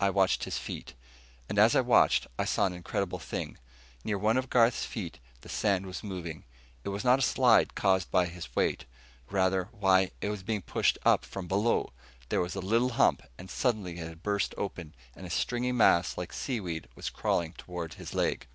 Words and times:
I 0.00 0.08
watched 0.08 0.44
his 0.44 0.56
feet. 0.56 0.94
And 1.50 1.58
as 1.58 1.76
I 1.76 1.82
watched, 1.82 2.26
I 2.38 2.46
saw 2.46 2.64
an 2.64 2.72
incredible 2.72 3.18
thing. 3.18 3.58
Near 4.04 4.16
one 4.16 4.38
of 4.38 4.48
Garth's 4.48 4.86
feet 4.86 5.18
the 5.42 5.50
sand 5.50 5.84
was 5.84 6.02
moving. 6.02 6.44
It 6.82 6.88
was 6.88 7.04
not 7.04 7.18
a 7.18 7.20
slide 7.20 7.74
caused 7.74 8.10
by 8.10 8.24
his 8.24 8.56
weight; 8.56 8.86
rather 9.28 9.68
why, 9.72 10.12
it 10.22 10.30
was 10.30 10.42
being 10.42 10.62
pushed 10.62 10.96
up 11.04 11.26
from 11.26 11.46
below. 11.46 11.92
There 12.30 12.40
was 12.40 12.54
a 12.54 12.60
little 12.60 12.88
hump, 12.96 13.22
and 13.36 13.50
suddenly 13.50 13.98
it 13.98 14.08
had 14.08 14.22
burst 14.22 14.54
open, 14.56 14.94
and 15.14 15.26
a 15.26 15.28
stringy 15.28 15.72
mass 15.72 16.16
like 16.16 16.32
seaweed 16.32 16.88
was 16.94 17.10
crawling 17.10 17.52
toward 17.52 17.92
his 18.00 18.14
leg. 18.14 18.46